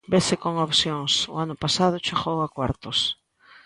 Vese 0.13 0.35
con 0.43 0.53
opcións, 0.67 1.13
o 1.33 1.35
ano 1.43 1.55
pasado 1.63 2.03
chegou 2.07 2.37
a 2.41 2.47
cuartos. 2.55 2.99